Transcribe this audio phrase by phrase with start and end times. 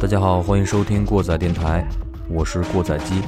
[0.00, 1.84] 大家好，欢迎收听过载电台，
[2.30, 3.20] 我是过载机。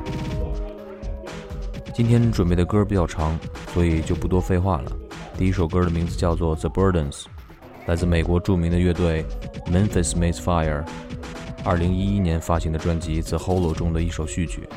[1.93, 3.37] 今天准备的歌比较长，
[3.75, 4.93] 所以就不多废话了。
[5.37, 7.23] 第一首歌的名字叫做《The Burdens》，
[7.87, 9.27] 来自美国著名的乐队
[9.67, 10.85] Memphis m a z e Fire，
[11.65, 14.69] 二零一一年发行的专辑《The Hollow》中的一首序曲。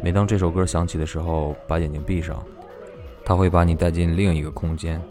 [0.00, 2.40] 每当这首歌响起的时候，把眼睛闭上，
[3.24, 5.02] 它会把你带进另一个空间。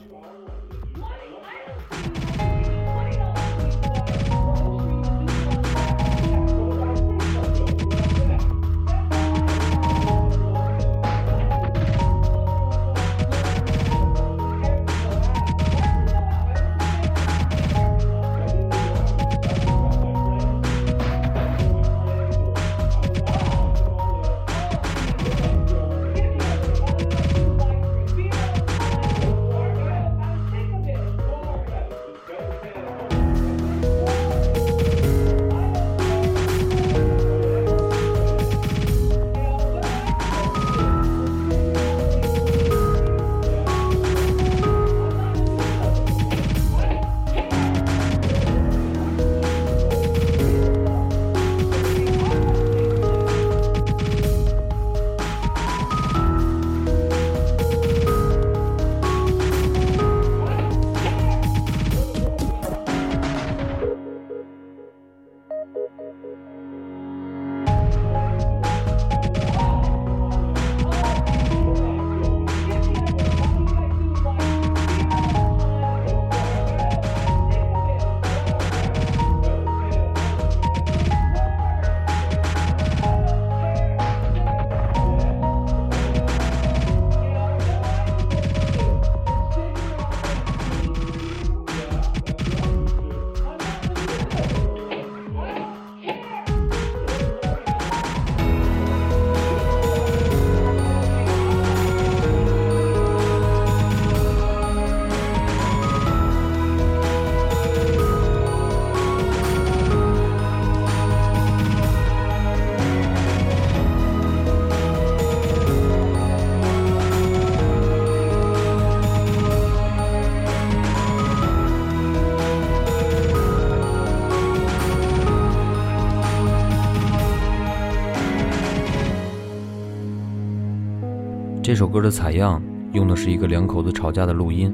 [131.75, 132.63] 这首歌的采样
[132.93, 134.73] 用的是一个两口子吵架的录音，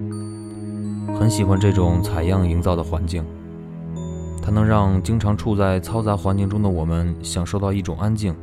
[1.17, 3.25] 很喜欢这种采样营造的环境，
[4.39, 8.35] 它能让经常处在嘈杂环境中的我们享受到一种安静。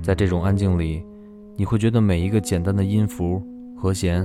[0.00, 1.04] 在这种安静里，
[1.56, 3.42] 你会觉得每一个简单的音符、
[3.76, 4.24] 和弦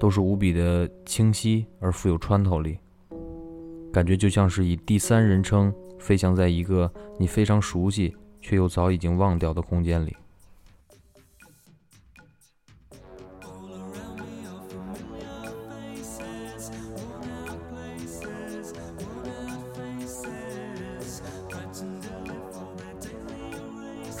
[0.00, 2.78] 都是无比的清晰而富有穿透力，
[3.92, 10.16] 感觉就像是以第三人称飞翔在一个你非常熟悉却又早已经忘掉的空间里。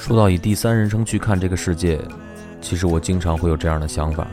[0.02, 1.96] 说到以第三人称去看这个世界，
[2.60, 4.26] 其实我经常会有这样的想法。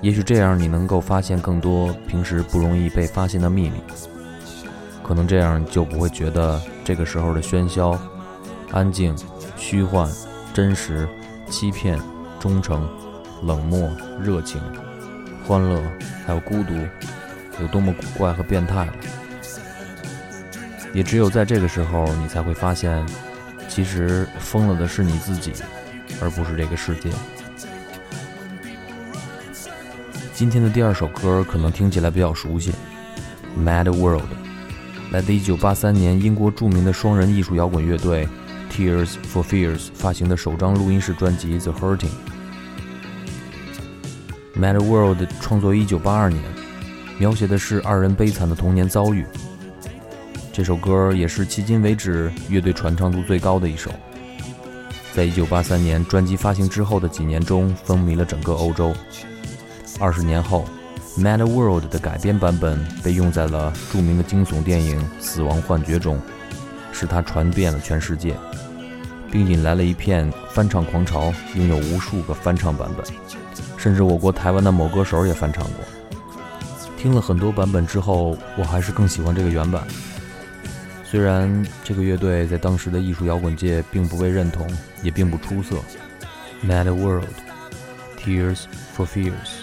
[0.00, 3.78] 也许这样你能够发现更多平时不容易被发现的秘密。
[5.02, 8.00] 可能这样就不会觉得这个时候的喧嚣、
[8.70, 9.14] 安静、
[9.58, 10.10] 虚幻、
[10.54, 11.06] 真实、
[11.50, 11.98] 欺骗、
[12.40, 12.88] 忠诚、
[13.42, 14.58] 冷漠、热情、
[15.46, 15.78] 欢乐，
[16.26, 16.72] 还有孤独，
[17.60, 18.92] 有多么古怪和变态了。
[20.94, 23.04] 也只有在这个时候，你才会发现。
[23.78, 25.52] 其实疯了的是你自己，
[26.20, 27.10] 而不是这个世界。
[30.34, 32.72] 今天的第二首歌可能听起来比较熟悉，
[33.56, 34.22] 《Mad World》，
[35.12, 38.26] 来自1983年英国著名的双人艺术摇滚乐队
[38.68, 42.10] Tears for Fears 发行的首张录音室专辑《The Hurting》。
[44.60, 46.42] 《Mad World》创作于1982年，
[47.16, 49.24] 描写的是二人悲惨的童年遭遇。
[50.58, 53.92] 这首歌也是迄今为止乐队传唱度最高的一首，
[55.14, 58.92] 在一九八三年专辑发行之后的几年中，风靡了整个欧洲。
[60.00, 60.64] 二十年后，
[61.22, 66.20] 《Mad World》的改编版本被用在了著名的惊悚电影《死亡幻觉》中，
[66.90, 68.34] 使它传遍了全世界，
[69.30, 73.06] 并引来了一片翻唱狂潮，拥有无数个翻唱版本，
[73.76, 75.84] 甚至我国台湾的某歌手也翻唱过。
[76.96, 79.86] 听了很多版本之后，我还是更喜欢这个原版。
[81.10, 84.68] 虽然这个乐队在当时的艺术摇滚界并不被认同，
[85.02, 85.76] 也并不出色，
[86.68, 87.24] 《Mad World》
[88.22, 88.64] ，Tears
[88.94, 89.57] for Fears。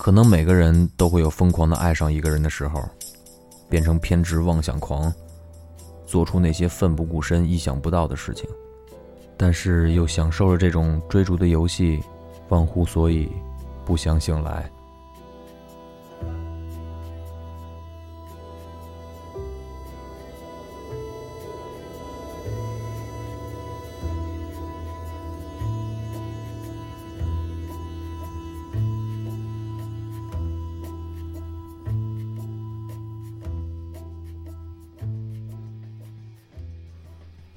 [0.00, 2.82] 可能每个人都会有疯狂的爱上一个人的时候，
[3.68, 5.12] 变成偏执妄想狂，
[6.06, 8.48] 做出那些奋不顾身、意想不到的事情，
[9.36, 12.00] 但是又享受着这种追逐的游戏，
[12.48, 13.30] 忘乎所以，
[13.84, 14.70] 不想醒来。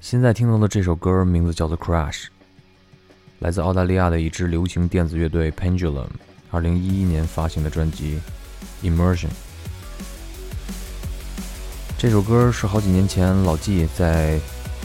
[0.04, 2.24] 现在听到的这首歌名字叫做《Crash》，
[3.38, 6.08] 来自澳大利亚的一支流行电子乐队 Pendulum，
[6.50, 8.20] 二零一一年发行的专辑
[8.86, 9.28] 《Immersion》。
[11.96, 14.38] 这首歌是好几年前老纪在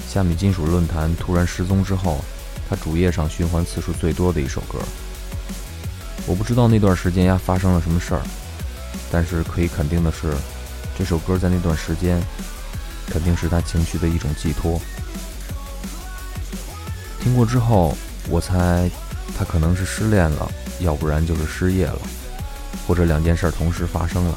[0.08, 2.24] 虾米金属论坛突然失踪之后，
[2.70, 4.80] 他主页上循环次数最多的一首歌。
[6.26, 8.22] 我不知道那段时间呀发生了什么事儿，
[9.12, 10.34] 但是可以肯定的是，
[10.98, 12.22] 这首歌在那段时间
[13.08, 14.80] 肯定是他情绪的一种寄托。
[17.30, 17.96] 听过之后，
[18.28, 18.90] 我猜
[19.38, 22.00] 他可能是失恋了，要不然就是失业了，
[22.88, 24.36] 或者两件事同时发生了。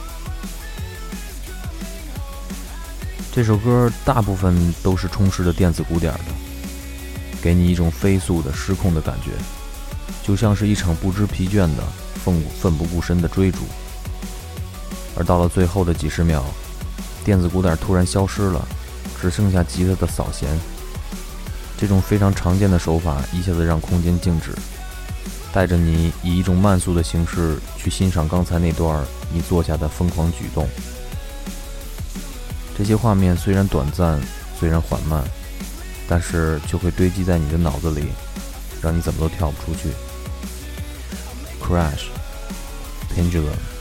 [3.32, 6.24] 这首歌大部分都是充斥着电子鼓点的，
[7.40, 9.30] 给你一种飞速的失控的感觉，
[10.22, 11.82] 就像是一场不知疲倦的
[12.22, 13.60] 奋奋不顾身的追逐。
[15.16, 16.44] 而到了最后的几十秒，
[17.24, 18.68] 电子鼓点突然消失了，
[19.18, 20.50] 只剩下吉他的扫弦。
[21.82, 24.52] 这种非常常见的手法一下子让空间静止，
[25.52, 30.68] 带着你以一种慢速的形式去欣赏刚才那段你做下的疯狂举动。
[32.78, 34.20] 这些画面虽然短暂，
[34.60, 35.24] 虽然缓慢，
[36.08, 38.04] 但是就会堆积在你的脑子里，
[38.80, 39.88] 让你怎么都跳不出去。
[41.60, 43.71] Crash，Pendulum。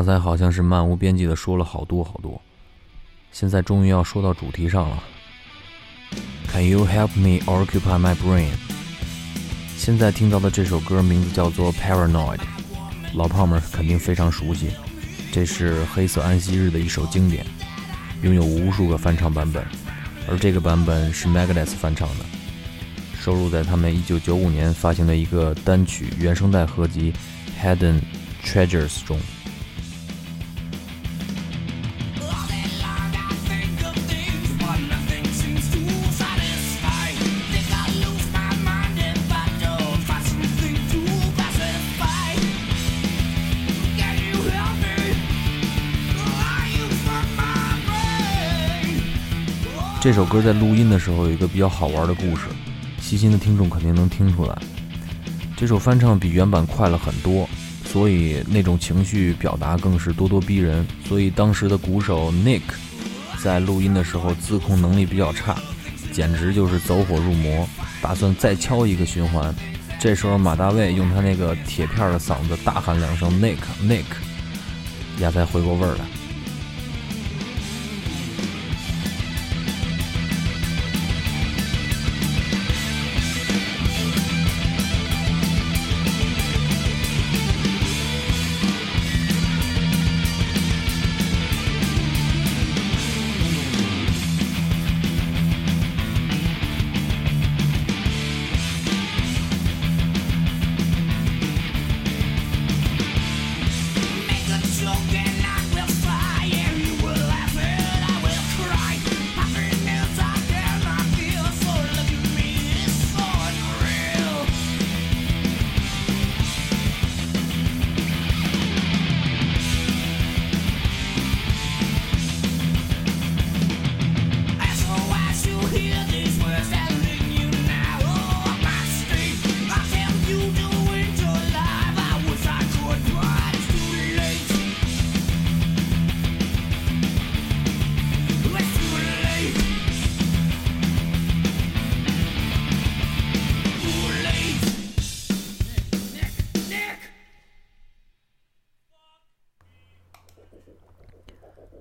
[0.00, 2.40] 刚才好像是漫无边际的说了好多好多，
[3.32, 5.04] 现在终于要说到主题上了。
[6.50, 8.48] Can you help me occupy my brain？
[9.76, 12.38] 现在听到的这首歌名字叫做 Paranoid，
[13.12, 14.68] 老炮们肯定非常熟悉，
[15.30, 17.44] 这是黑色安息日的一首经典，
[18.22, 19.62] 拥有无数个翻唱版本。
[20.26, 22.24] 而这个版本是 Megadeth 翻唱的，
[23.20, 27.12] 收录在他们1995年发行的一个单曲原声带合集
[27.62, 28.00] 《Hidden
[28.42, 29.20] Treasures》中。
[50.10, 52.46] 这首歌在录音的时候有一个比较好玩的故事，
[53.00, 54.58] 细心的听众肯定能听出来。
[55.56, 57.48] 这首翻唱比原版快了很多，
[57.84, 60.84] 所以那种情绪表达更是咄咄逼人。
[61.08, 62.62] 所以当时的鼓手 Nick
[63.40, 65.56] 在录音的时候自控能力比较差，
[66.10, 67.64] 简直就是走火入魔，
[68.02, 69.54] 打算再敲一个循环。
[70.00, 76.19] 这时候马大卫用他那个铁片的嗓子大喊两声 Nick Nick，呀才回过味儿来。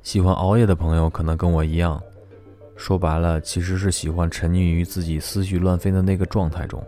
[0.09, 2.01] 喜欢熬夜的朋友可能跟我一样，
[2.75, 6.83] 说白了其实是喜欢沉溺于自己思绪乱飞的那个状态中。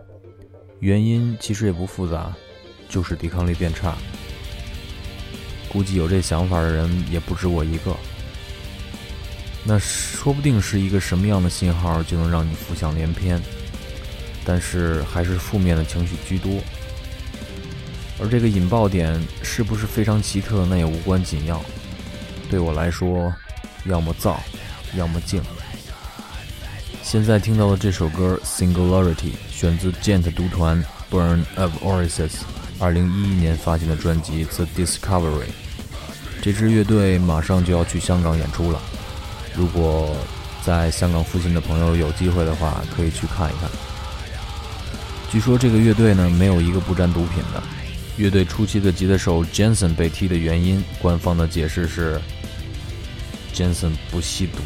[0.80, 2.34] 原因其实也不复杂，
[2.88, 3.96] 就是抵抗力变差。
[5.68, 7.96] 估计有这想法的人也不止我一个。
[9.62, 13.40] 那说不定是一个什么样的信号就能让你浮想联翩，
[14.44, 16.60] 但是还是负面的情绪居多。
[18.20, 21.64] 而这个引爆点是不是非常奇特，那也无关紧要。
[22.52, 23.32] 对我来说，
[23.86, 24.36] 要么燥，
[24.94, 25.42] 要么静。
[27.02, 29.14] 现在听到的这首歌《Singularity》
[29.50, 32.32] 选自 Gent 独团 Burn of Oasis
[32.78, 35.46] 二零一一年发行的专辑《The Discovery》。
[36.42, 38.78] 这支乐队马上就要去香港演出了，
[39.56, 40.14] 如果
[40.62, 43.70] 在香港附近的朋友有机会的话，可以去看一看。
[45.30, 47.62] 据说这个乐队呢，没有一个不沾毒品的。
[48.16, 52.20] 乐队初期的吉他手 Jensen 被踢的原因，官方的解释是。
[53.54, 54.60] Jensen 不吸毒。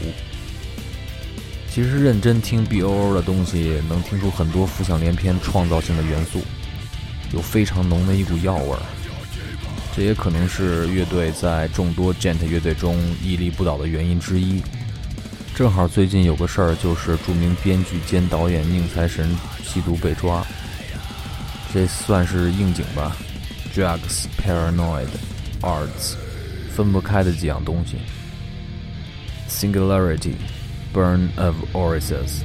[1.68, 6.40] 其实认真听 B.O.O 的东西，能听出很多浮想联翩、创造性的元素，
[7.32, 8.80] 有非常浓的一股药味儿。
[9.96, 14.62] 这也可能是乐队在众多 Gent 乐队中屹立不倒的原因之一。
[15.52, 20.46] 正好最近有个事儿，就是著名编剧兼导演宁财神吸毒被抓，
[21.74, 23.16] 这算是应景吧
[23.75, 25.07] ？Drugs, paranoid,
[25.61, 26.15] arts，
[26.75, 27.97] 分不开的几样东西。
[29.49, 30.35] Singularity,
[30.93, 32.41] Burn of Orises.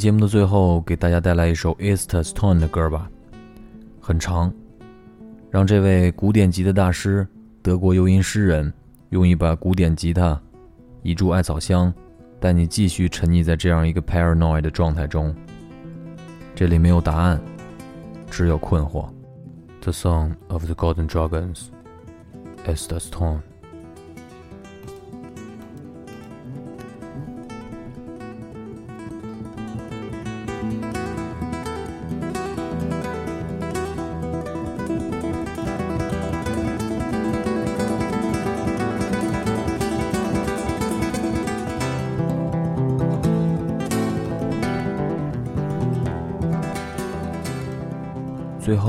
[0.00, 3.10] 节目的最后，给大家带来一首 Easter Stone 的歌吧，
[4.00, 4.50] 很长，
[5.50, 7.28] 让这位古典吉的大师、
[7.60, 8.72] 德国游吟诗人
[9.10, 10.40] 用一把古典吉他，
[11.02, 11.92] 一柱艾草香，
[12.40, 15.36] 带你继续沉溺在这样一个 paranoid 的状态中。
[16.54, 17.38] 这里没有答案，
[18.30, 19.06] 只有困惑。
[19.82, 21.66] The Song of the Golden Dragons,
[22.66, 23.49] Easter Stone。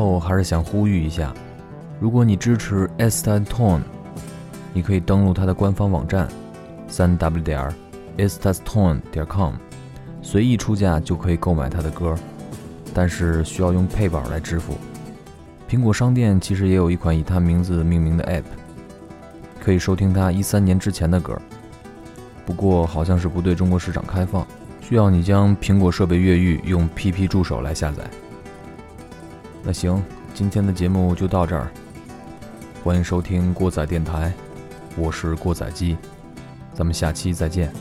[0.01, 1.31] 后还是想呼吁一下，
[1.99, 3.81] 如果你支持 Estad Tone，
[4.73, 6.27] 你可以登录他的官方网站，
[6.87, 7.71] 三 w 点
[8.17, 9.53] estastone 点 com，
[10.23, 12.15] 随意出价就可以购买他的歌，
[12.95, 14.73] 但是需要用配宝来支付。
[15.69, 18.43] 苹果商店其实也有一款以他名字命名的 App，
[19.63, 21.39] 可以收听他一三年之前的歌，
[22.43, 24.47] 不过好像是不对中国市场开放，
[24.81, 28.03] 需要你将苹果设备越狱用 PP 助手来下载。
[29.63, 31.69] 那行，今天的节目就到这儿。
[32.83, 34.33] 欢迎收听过载电台，
[34.97, 35.95] 我是过载机，
[36.73, 37.71] 咱们下期再见。